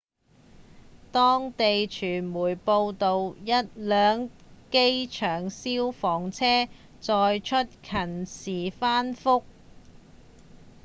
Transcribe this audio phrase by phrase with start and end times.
[1.11, 3.51] 當地媒體報導一
[3.83, 4.29] 輛
[4.71, 6.67] 機場消防車
[6.99, 9.43] 在出勤時翻覆